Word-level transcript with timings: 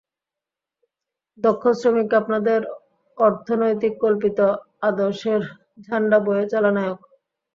দক্ষ 1.37 1.63
শ্রমিক, 1.79 2.09
আপনাদের 2.21 2.59
অর্থনৈতিক 3.17 3.93
কল্পিত 4.03 4.39
আদর্শের 4.89 5.41
ঝান্ডা 5.85 6.17
বয়ে 6.25 6.45
চলা 6.51 6.71
নায়ক! 6.75 6.99